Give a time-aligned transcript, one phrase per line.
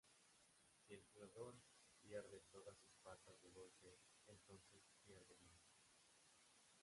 [0.79, 1.53] Si el jugador
[2.01, 5.77] pierde todas sus patas de golpe, entonces pierde una vida.